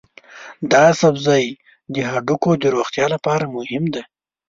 [0.71, 1.45] دا سبزی
[1.93, 4.03] د هډوکو د روغتیا لپاره مهم دی.